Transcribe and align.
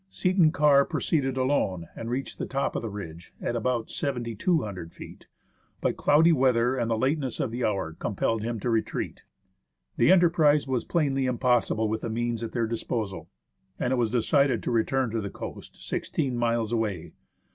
Seton 0.09 0.51
Karr 0.51 0.83
proceeded 0.83 1.37
alone, 1.37 1.87
and 1.95 2.09
reached 2.09 2.39
the 2.39 2.47
top 2.47 2.75
of 2.75 2.81
the 2.81 2.89
ridge, 2.89 3.35
at 3.39 3.55
about 3.55 3.91
7,200 3.91 4.91
feet, 4.91 5.27
but 5.79 5.95
cloudy 5.95 6.31
weather 6.31 6.75
and 6.75 6.89
the 6.89 6.97
lateness 6.97 7.39
of 7.39 7.51
the 7.51 7.63
hour 7.63 7.93
compelled 7.93 8.41
him 8.41 8.59
to 8.61 8.69
retreat. 8.71 9.21
The 9.97 10.11
enterprise 10.11 10.67
was 10.67 10.85
plainly 10.85 11.27
impossible 11.27 11.87
with 11.87 12.01
the 12.01 12.09
means 12.09 12.41
at 12.43 12.51
their 12.51 12.65
disposal, 12.65 13.29
and 13.79 13.93
it 13.93 13.97
was 13.97 14.09
decided 14.09 14.63
to 14.63 14.71
return 14.71 15.11
to 15.11 15.21
the 15.21 15.29
coast, 15.29 15.87
sixteen 15.87 16.35
miles 16.35 16.71
away. 16.71 17.11